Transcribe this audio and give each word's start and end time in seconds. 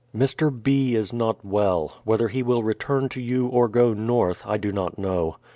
Mr. 0.17 0.49
B. 0.51 0.95
is 0.95 1.13
not 1.13 1.45
well; 1.45 1.97
whether 2.05 2.29
he 2.29 2.41
will 2.41 2.63
return 2.63 3.07
to 3.09 3.21
you 3.21 3.45
or 3.45 3.67
go 3.67 3.93
north, 3.93 4.41
I 4.47 4.57
do 4.57 4.71
not 4.71 4.97
know. 4.97 5.35